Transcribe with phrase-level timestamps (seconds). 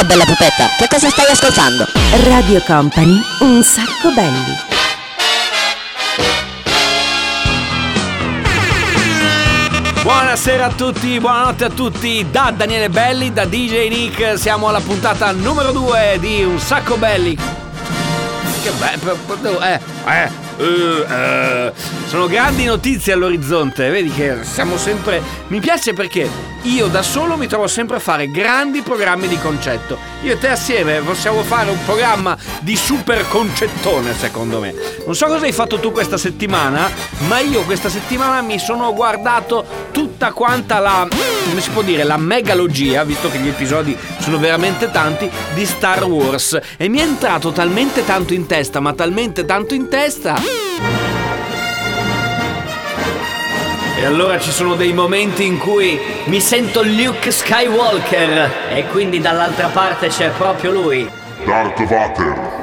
[0.00, 1.84] Ciao bella pupetta, che cosa stai ascoltando?
[2.24, 4.56] Radio Company, un sacco belli.
[10.00, 15.32] Buonasera a tutti, buonanotte a tutti, da Daniele Belli, da DJ Nick, siamo alla puntata
[15.32, 17.36] numero 2 di Un Sacco Belli.
[17.36, 21.99] Che bello, eh, eh, eh, eh.
[22.10, 25.22] Sono grandi notizie all'orizzonte, vedi che siamo sempre...
[25.46, 26.28] Mi piace perché
[26.62, 29.96] io da solo mi trovo sempre a fare grandi programmi di concetto.
[30.22, 34.74] Io e te assieme possiamo fare un programma di super concettone, secondo me.
[35.06, 36.90] Non so cosa hai fatto tu questa settimana,
[37.28, 41.06] ma io questa settimana mi sono guardato tutta quanta la,
[41.48, 46.02] come si può dire, la megalogia, visto che gli episodi sono veramente tanti, di Star
[46.02, 46.58] Wars.
[46.76, 51.19] E mi è entrato talmente tanto in testa, ma talmente tanto in testa
[54.00, 59.66] E allora ci sono dei momenti in cui mi sento Luke Skywalker e quindi dall'altra
[59.66, 61.06] parte c'è proprio lui.
[61.44, 62.62] Darth Vader.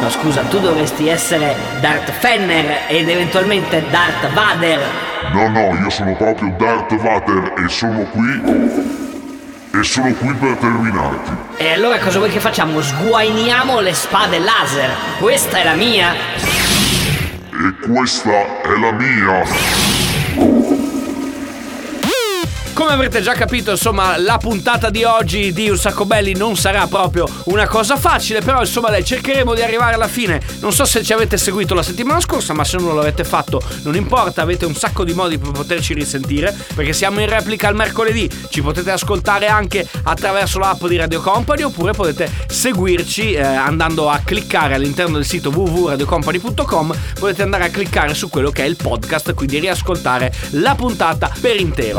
[0.00, 4.80] No scusa, tu dovresti essere Darth Fenner ed eventualmente Darth Vader.
[5.34, 8.40] No, no, io sono proprio Darth Vader e sono qui
[9.78, 11.30] e sono qui per terminarti.
[11.58, 12.80] E allora cosa vuoi che facciamo?
[12.80, 14.88] Sguainiamo le spade laser.
[15.18, 16.59] Questa è la mia.
[17.62, 20.79] E questa è la mia.
[22.80, 26.86] Come avrete già capito, insomma, la puntata di oggi di Un Sacco Belli non sarà
[26.86, 30.40] proprio una cosa facile, però insomma dai, cercheremo di arrivare alla fine.
[30.60, 33.96] Non so se ci avete seguito la settimana scorsa, ma se non l'avete fatto non
[33.96, 38.30] importa, avete un sacco di modi per poterci risentire, perché siamo in replica il mercoledì,
[38.48, 44.22] ci potete ascoltare anche attraverso l'app di Radio Company oppure potete seguirci eh, andando a
[44.24, 49.34] cliccare all'interno del sito www.radiocompany.com, potete andare a cliccare su quello che è il podcast,
[49.34, 51.98] quindi riascoltare la puntata per intero.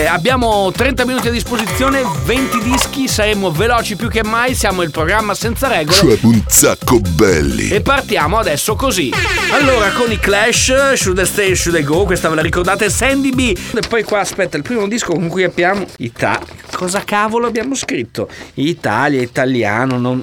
[0.00, 4.90] Eh, abbiamo 30 minuti a disposizione, 20 dischi, saremo veloci più che mai, siamo il
[4.90, 5.94] programma senza regole.
[5.94, 7.68] Cioè un sacco belli.
[7.68, 9.12] E partiamo adesso così.
[9.52, 13.30] Allora, con i Clash, Should I Stay, Should I Go, questa ve la ricordate, Sandy
[13.32, 13.54] B.
[13.74, 16.40] E poi qua aspetta, il primo disco con cui abbiamo Ita-
[16.72, 18.26] Cosa cavolo abbiamo scritto?
[18.54, 20.22] Italia, italiano, non...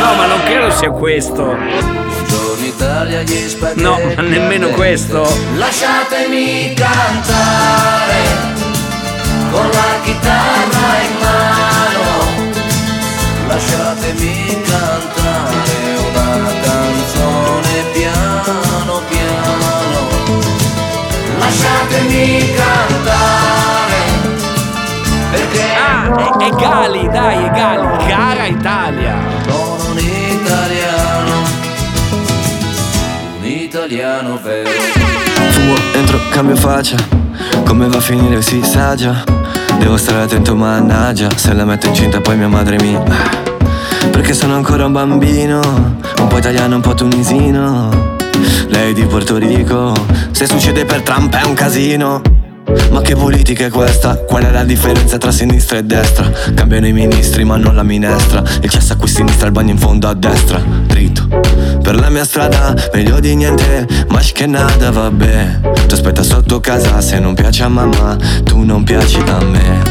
[0.00, 2.05] No, ma non credo sia questo.
[3.74, 5.20] No, ma nemmeno questo.
[5.56, 8.22] Lasciatemi cantare
[9.50, 12.04] con la chitarra in mano.
[13.48, 20.14] Lasciatemi cantare una canzone piano piano.
[21.38, 24.04] Lasciatemi cantare
[25.32, 28.06] perché Ah, è, è Gali, dai, è Gali.
[28.08, 28.75] Cara Italia.
[34.16, 34.70] Italiano vero.
[35.50, 36.96] Fumo, entro, cambio faccia.
[37.64, 39.22] Come va a finire si sa già.
[39.78, 41.28] Devo stare attento mannaggia.
[41.36, 42.98] Se la metto incinta poi mia madre mi
[44.10, 45.60] Perché sono ancora un bambino.
[46.18, 48.14] Un po' italiano, un po' tunisino.
[48.68, 49.92] Lei di Porto Rico.
[50.30, 52.22] Se succede per Trump è un casino.
[52.90, 54.16] Ma che politica è questa?
[54.16, 56.30] Qual è la differenza tra sinistra e destra?
[56.54, 58.42] Cambiano i ministri ma non la minestra.
[58.62, 60.58] Il cesso a qui a sinistra, il bagno in fondo a destra.
[60.58, 65.60] Dritto Per la mia strada, meglio di niente Ma che nada, vabbè.
[65.86, 69.82] Tu aspetta sotto casa se non piace a mamma Tu non piaci a me.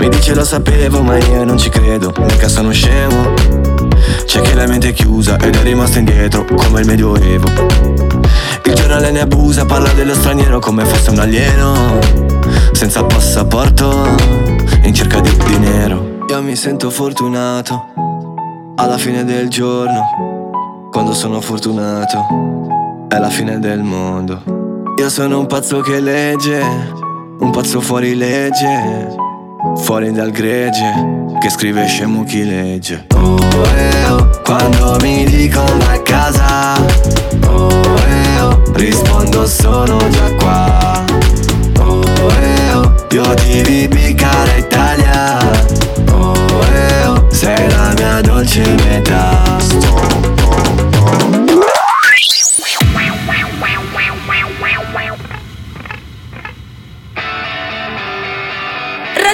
[0.00, 3.32] Mi dice lo sapevo ma io non ci credo Mica sono scemo
[4.26, 7.46] C'è chi la mente è chiusa ed è rimasto indietro Come il medioevo.
[8.64, 12.00] Il giornale ne abusa, parla dello straniero come fosse un alieno
[12.72, 14.16] Senza passaporto,
[14.82, 16.18] in cerca di dinero.
[16.28, 20.31] Io mi sento fortunato, alla fine del giorno
[20.92, 24.42] Quando sono fortunato, è la fine del mondo.
[24.98, 26.60] Io sono un pazzo che legge,
[27.38, 29.08] un pazzo fuori legge
[29.76, 30.92] Fuori dal gregge,
[31.40, 33.06] che scrive scemo chi legge.
[33.16, 33.38] Oh,
[33.74, 36.74] eh, oh, quando mi dicono a casa
[37.46, 37.70] Oh,
[38.06, 41.04] eh, oh, rispondo sono già qua
[41.78, 42.02] Oh,
[42.38, 45.38] eh, oh, io ti vivi cara Italia.
[46.10, 46.34] Oh,
[46.70, 49.52] eh, oh, sei la mia dolce metà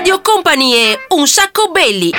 [0.09, 2.11] Radio Company e un sacco belli.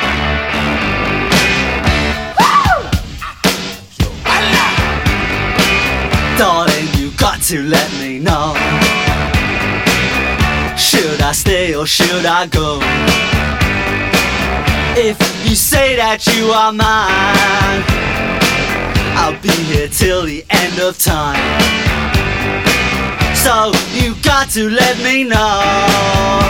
[6.37, 8.53] Darling, you got to let me know.
[10.77, 12.79] Should I stay or should I go?
[14.95, 17.83] If you say that you are mine,
[19.17, 21.41] I'll be here till the end of time.
[23.33, 26.49] So you got to let me know.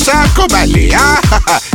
[0.00, 1.69] Sacco belli, ah!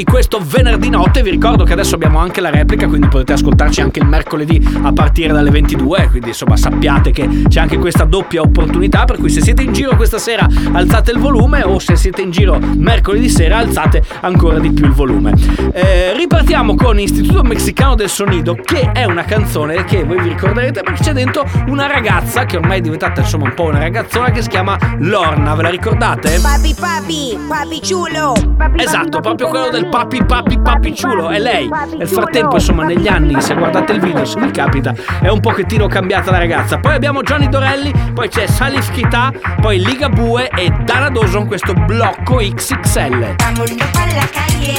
[0.00, 1.22] Di questo venerdì notte.
[1.22, 4.92] Vi ricordo che adesso abbiamo anche la replica, quindi potete ascoltarci anche il mercoledì a
[4.94, 6.08] partire dalle 22.
[6.08, 9.04] Quindi insomma sappiate che c'è anche questa doppia opportunità.
[9.04, 12.30] Per cui se siete in giro questa sera alzate il volume, o se siete in
[12.30, 15.34] giro mercoledì sera alzate ancora di più il volume.
[15.70, 20.80] Eh, ripartiamo con Istituto Mexicano del Sonido, che è una canzone che voi vi ricorderete
[20.80, 24.40] perché c'è dentro una ragazza che ormai è diventata insomma un po' una ragazzona che
[24.40, 25.54] si chiama Lorna.
[25.54, 26.38] Ve la ricordate?
[26.40, 28.32] Papi, papi, papi chulo.
[28.56, 31.68] Papi, Esatto, proprio quello del papi papi papi ciulo, è lei.
[31.98, 35.86] Nel frattempo, insomma, negli anni, se guardate il video, se vi capita, è un pochettino
[35.88, 36.78] cambiata la ragazza.
[36.78, 42.36] Poi abbiamo Johnny Dorelli, poi c'è Salif Kita, poi Ligabue e Dana Dawson, questo blocco
[42.36, 43.34] XXL.
[43.36, 44.72] Vámonos pa' la calle,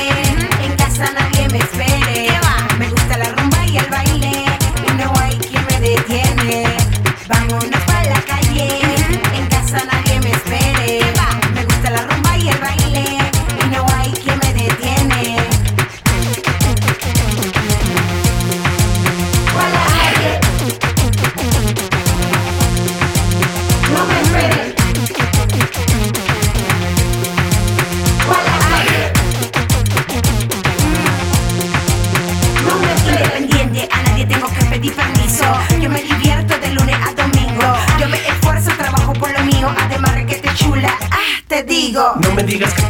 [0.63, 2.20] en casa nadie me espere.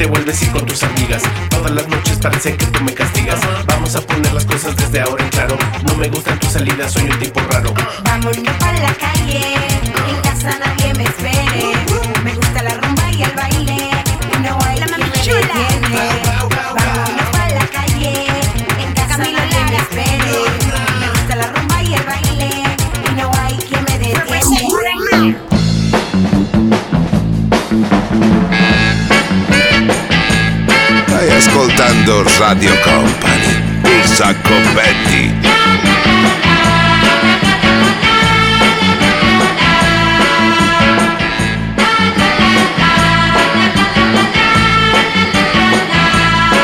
[0.01, 1.21] Te vuelves ir con tus amigas.
[1.51, 3.39] Todas las noches parece que tú me castigas.
[3.67, 5.55] Vamos a poner las cosas desde ahora en claro.
[5.85, 7.71] No me gustan tus salidas, soy un tipo raro.
[8.03, 9.41] Vámonos pa' la calle,
[10.09, 12.00] en casa nadie me espere.
[32.01, 35.33] ascoltando Radio Company, il sacco Betty.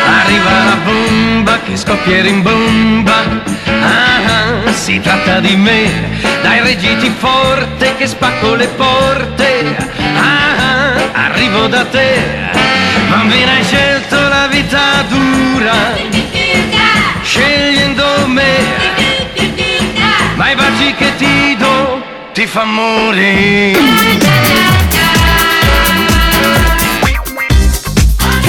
[0.05, 3.23] Arriva la bomba che scoppia in bomba.
[3.65, 9.75] Ah, ah si tratta di me, dai reggiti forte che spacco le porte.
[10.15, 12.23] Ah, ah arrivo da te,
[13.09, 14.36] bambina hai scelto la
[15.67, 15.95] dura,
[17.21, 18.57] scegliendo me,
[20.35, 22.01] ma i baci che ti do
[22.33, 23.79] ti fa morire.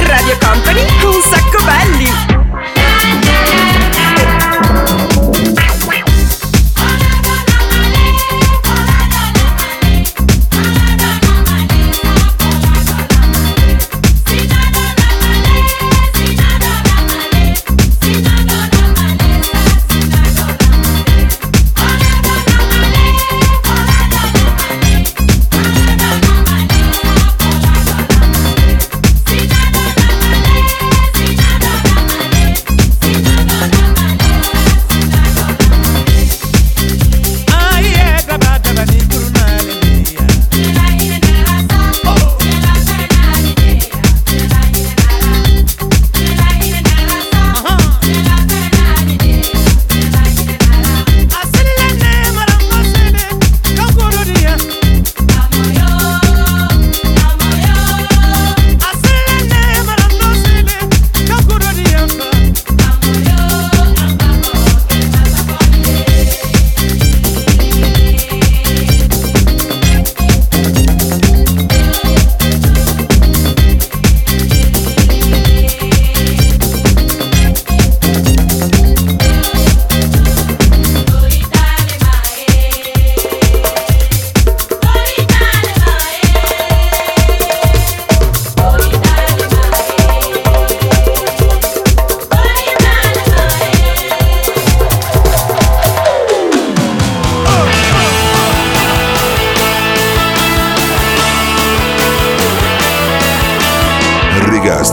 [0.02, 2.27] Radio Company, un sacco belli.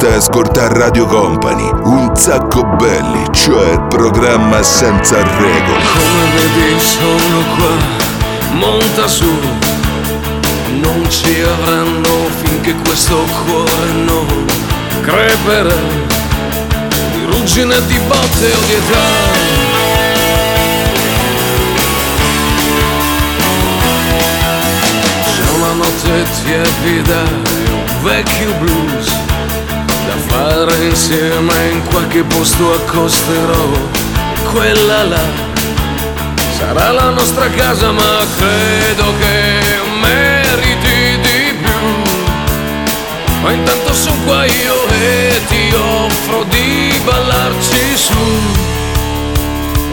[0.05, 5.83] Stai a Radio Company, un sacco belli, cioè il programma senza regole.
[5.93, 7.73] Come vedi sono qua,
[8.51, 9.39] monta su,
[10.69, 14.45] non ci avranno finché questo cuore non
[15.01, 15.75] creperà
[17.11, 19.33] di ruggine, di botte o di età.
[25.35, 27.21] C'è una notte tiepida
[27.71, 29.24] un vecchio blues
[30.35, 33.67] fare insieme in qualche posto accosterò.
[34.51, 35.25] Quella là
[36.57, 39.35] sarà la nostra casa ma credo che
[40.01, 41.81] meriti di più.
[43.41, 48.23] Ma intanto sono qua io e ti offro di ballarci su.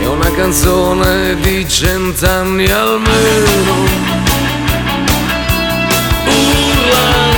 [0.00, 3.75] È una canzone di cent'anni almeno.
[6.26, 7.31] Urlando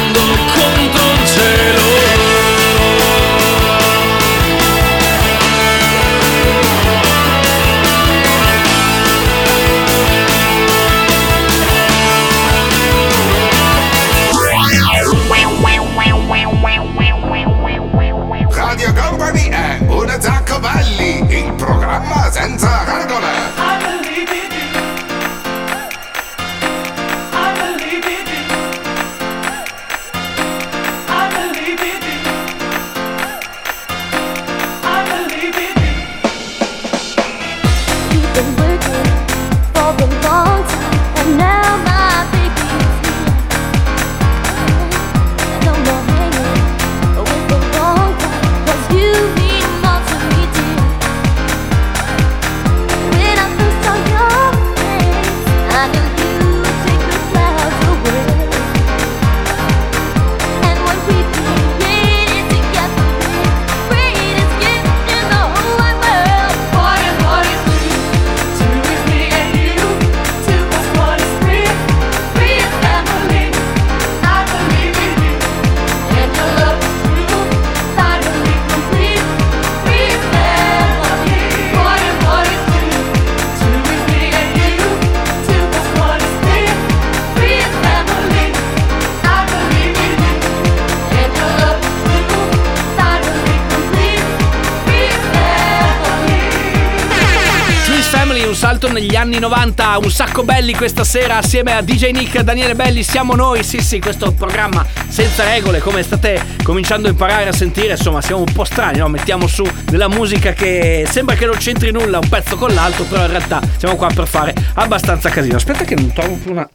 [98.94, 103.02] negli anni 90, un sacco belli questa sera assieme a DJ Nick, e Daniele Belli,
[103.02, 107.94] siamo noi, sì sì, questo programma senza regole, come state cominciando a imparare a sentire,
[107.94, 109.08] insomma siamo un po' strani, no?
[109.08, 113.22] mettiamo su della musica che sembra che non c'entri nulla un pezzo con l'altro, però
[113.22, 115.56] in realtà siamo qua per fare abbastanza casino.
[115.56, 116.68] Aspetta che non trovo più una...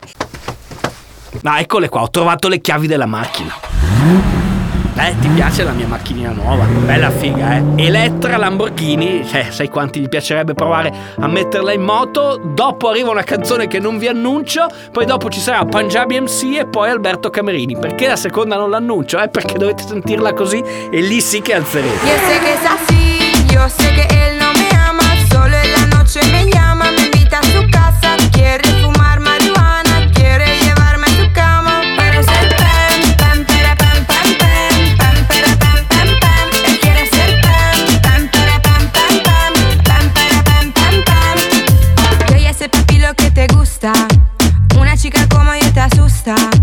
[1.43, 4.48] Ah, eccole qua, ho trovato le chiavi della macchina
[5.07, 7.63] eh, ti piace la mia macchinina nuova, bella figa, eh.
[7.75, 12.39] Elettra Lamborghini, cioè, sai quanti gli piacerebbe provare a metterla in moto.
[12.43, 16.67] Dopo arriva una canzone che non vi annuncio, poi dopo ci sarà Punjabi MC e
[16.67, 17.77] poi Alberto Camerini.
[17.77, 19.19] Perché la seconda non l'annuncio?
[19.19, 22.05] Eh, perché dovete sentirla così e lì sì che alzerete.
[22.05, 26.19] Io sé che es así, io sé che il nome ama, solo e la noce
[26.31, 26.68] me llama.
[46.29, 46.58] ficar.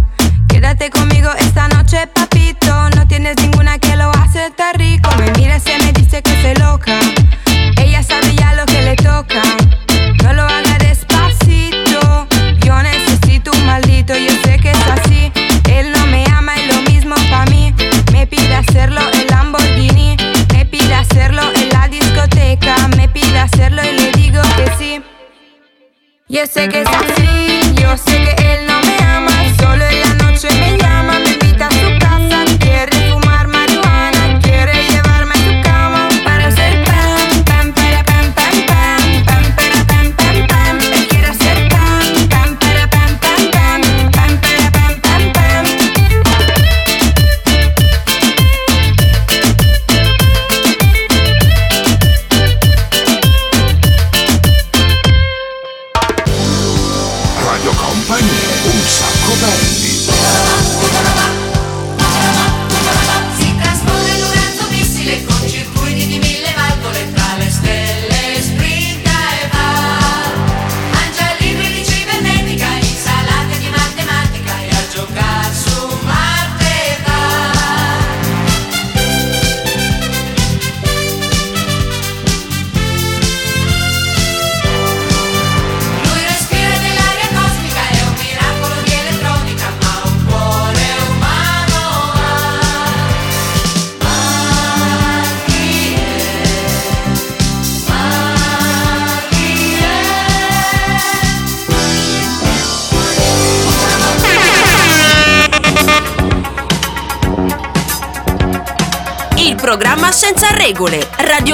[59.39, 59.86] Global.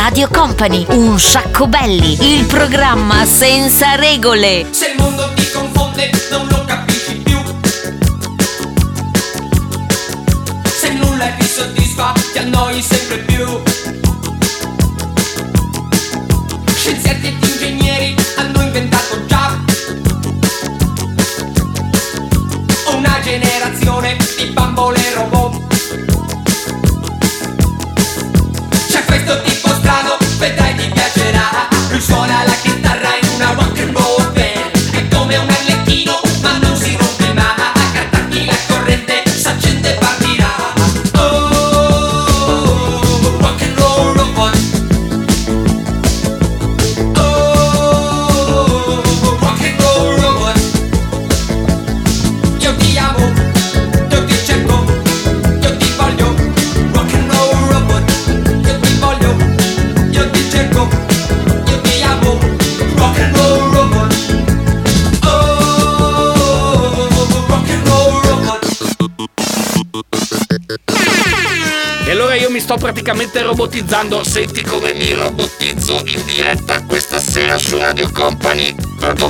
[0.00, 4.64] Radio Company, un sciacco belli, il programma senza regole.
[72.68, 74.22] Sto praticamente robotizzando.
[74.22, 78.74] Senti come mi robotizzo in diretta questa sera su Radio Company.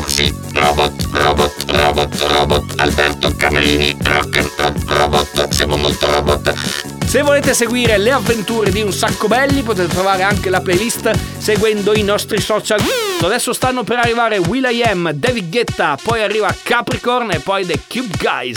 [0.07, 2.75] Sì, robot, robot, robot, robot.
[2.79, 5.49] Alberto Camerini, rock and roll, robot.
[5.51, 6.53] Siamo molto robot.
[7.07, 11.95] Se volete seguire le avventure di Un Sacco Belli potete trovare anche la playlist seguendo
[11.95, 12.81] i nostri social.
[13.21, 18.57] Adesso stanno per arrivare Will.i.am, David Guetta, poi arriva Capricorn e poi The Cube Guys.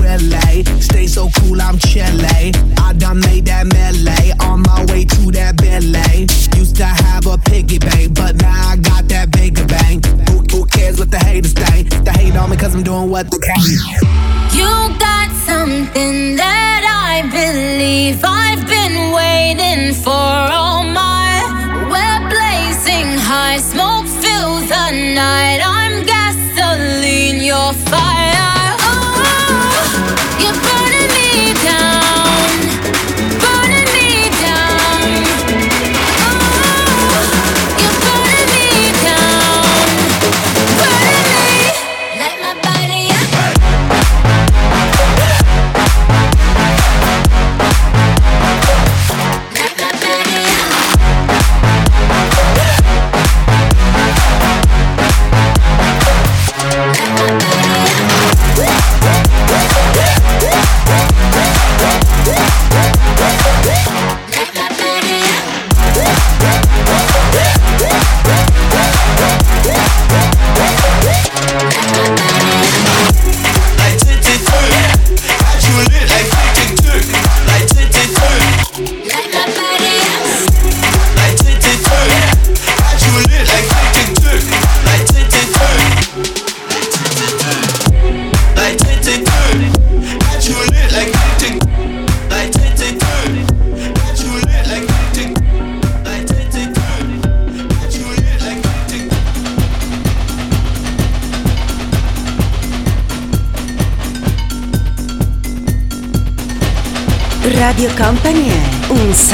[0.00, 2.52] Willie, stay so cool, I'm chilly.
[2.78, 6.26] I done made that melee on my way to that Billy.
[6.58, 10.06] Used to have a piggy bank, but now I got that bigger bank.
[10.30, 11.90] Who, who cares what the haters think?
[12.04, 13.60] They hate on me cause I'm doing what they can.
[14.56, 21.42] You got something that I believe I've been waiting for all my.
[21.92, 25.60] We're blazing high, smoke fills the night.
[25.62, 28.15] I'm gasoline, you're fire.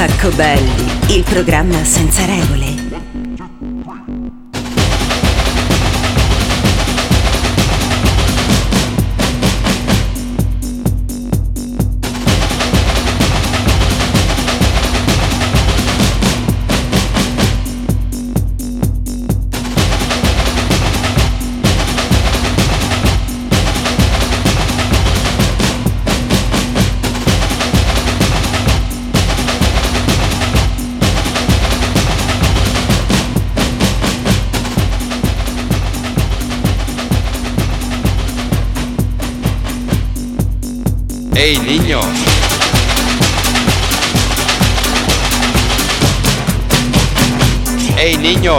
[0.05, 2.75] Sacco belli, il programma senza regole.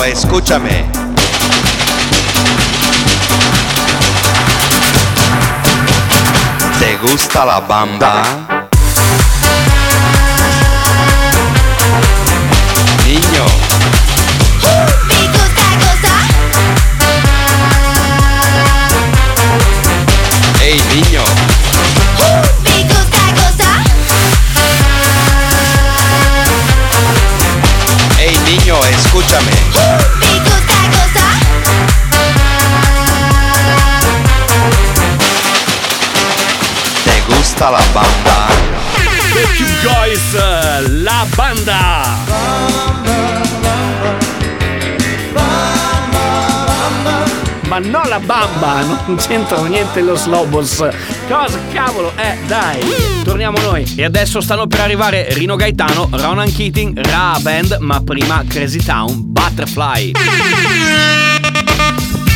[0.06, 0.86] Escúchame.
[6.80, 8.53] ¿Te gusta la bamba?
[48.14, 50.88] La bamba, non c'entra niente lo Slobos.
[51.28, 52.12] Cosa cavolo?
[52.16, 52.80] Eh, dai.
[53.24, 53.92] Torniamo noi.
[53.96, 59.32] E adesso stanno per arrivare Rino Gaetano, Ronan Keating, Ra Band, ma prima Crazy Town,
[59.32, 60.12] Butterfly.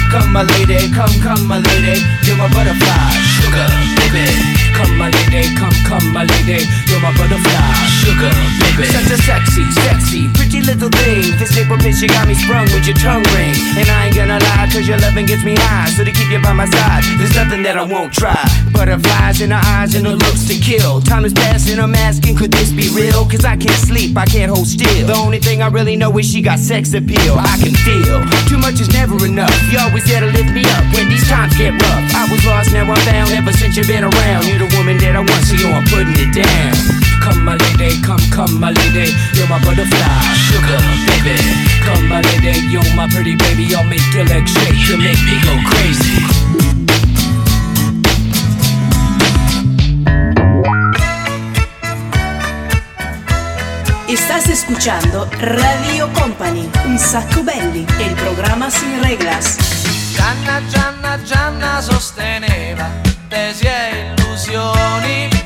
[0.10, 4.56] Come my lady, come, come my lady, you're my butterfly, sugar, baby.
[4.74, 8.86] Come my lady, come, come my lady, you're my butterfly, sugar, baby.
[8.88, 11.32] Such a sexy, sexy, pretty little thing.
[11.40, 13.56] This April bitch, you got me sprung with your tongue ring.
[13.80, 15.88] And I ain't gonna lie, cause your loving gets me high.
[15.96, 18.36] So to keep you by my side, there's nothing that I won't try.
[18.76, 21.00] Butterflies in her eyes and her looks to kill.
[21.02, 23.24] Time is passing, I'm asking, could this be real?
[23.26, 25.08] Cause I can't sleep, I can't hold still.
[25.08, 27.40] The only thing I really know is she got sex appeal.
[27.40, 28.20] I can feel
[28.52, 29.56] too much is never enough.
[29.72, 32.04] You always there to lift me up when these times get rough.
[32.12, 33.32] I was lost, now I'm found.
[33.32, 36.18] Ever since you've been around, you're the woman that I want, so yo, I'm putting
[36.20, 36.97] it down.
[37.28, 40.80] Come, my lady, come, come, my lady, you're my butterfly, sugar,
[41.12, 41.36] baby.
[41.84, 45.36] Come, my lady, you're my pretty baby, I'll make your legs shake, you make me
[45.44, 46.24] go crazy.
[54.08, 59.58] Estás escuchando Radio Company, un sacco belli, el programa sin reglas.
[60.16, 62.90] Gianna, Gianna, Gianna sosteneva
[63.28, 65.37] tesi e illusioni.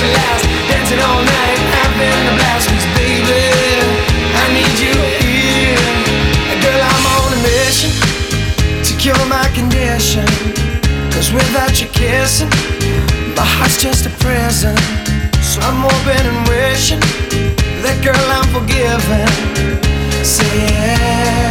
[0.00, 0.44] The last.
[0.68, 2.68] Dancing all night, having a blast.
[2.94, 3.42] baby,
[4.42, 6.60] I need you here.
[6.62, 7.90] Girl, I'm on a mission
[8.84, 10.26] to cure my condition.
[11.12, 12.50] Cause without you kissing,
[13.34, 14.76] my heart's just a prison.
[15.66, 17.00] I'm hoping and wishing
[17.82, 19.26] that girl I'm forgiven.
[20.24, 21.50] Say yeah,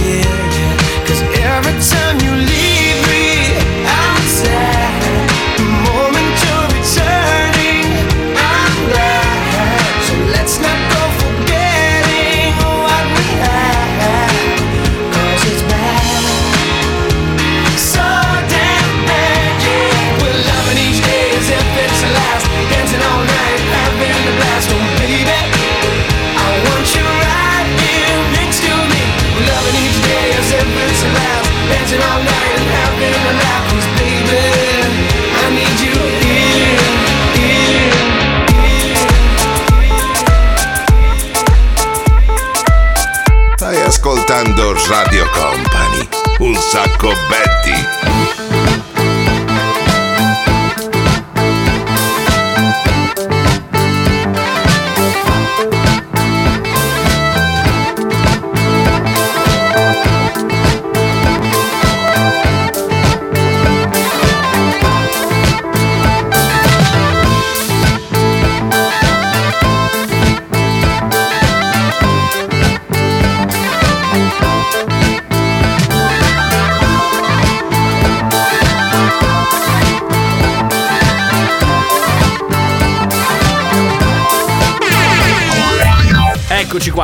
[0.00, 0.24] yeah,
[0.56, 1.06] yeah.
[1.06, 2.79] Cause every time you leave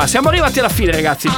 [0.07, 1.29] siamo arrivati alla fine ragazzi.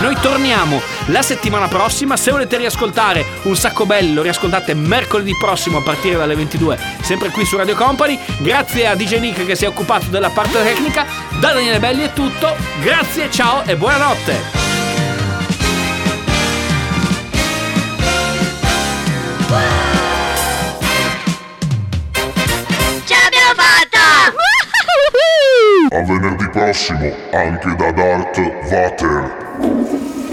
[0.00, 2.16] Noi torniamo la settimana prossima.
[2.16, 7.28] Se volete riascoltare un sacco bello, lo riascoltate mercoledì prossimo a partire dalle 22, sempre
[7.28, 8.18] qui su Radio Company.
[8.38, 11.04] Grazie a DJ Nick che si è occupato della parte tecnica.
[11.38, 12.56] Da Daniele Belli è tutto.
[12.80, 14.58] Grazie, ciao e buonanotte.
[19.50, 19.99] Ce
[26.00, 30.29] A venerdì prossimo, anche da Darth Vader.